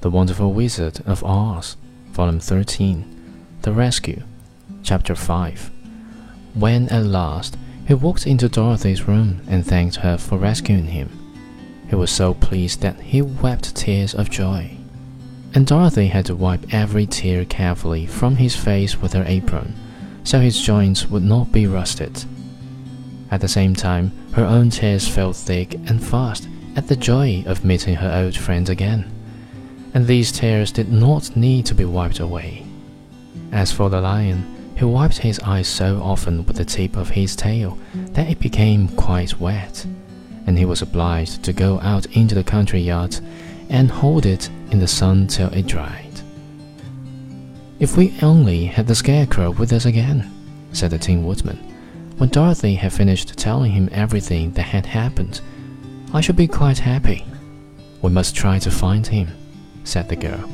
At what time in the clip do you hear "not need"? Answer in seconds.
30.90-31.64